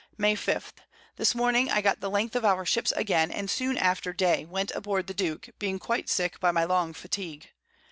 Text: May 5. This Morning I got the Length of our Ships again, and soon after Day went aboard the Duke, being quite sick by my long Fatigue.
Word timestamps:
May 0.17 0.33
5. 0.33 0.73
This 1.17 1.35
Morning 1.35 1.69
I 1.69 1.79
got 1.81 1.99
the 1.99 2.09
Length 2.09 2.35
of 2.35 2.43
our 2.43 2.65
Ships 2.65 2.91
again, 2.93 3.29
and 3.29 3.51
soon 3.51 3.77
after 3.77 4.11
Day 4.13 4.45
went 4.45 4.71
aboard 4.71 5.05
the 5.05 5.13
Duke, 5.13 5.49
being 5.59 5.77
quite 5.77 6.09
sick 6.09 6.39
by 6.39 6.49
my 6.49 6.63
long 6.63 6.91
Fatigue. 6.93 7.51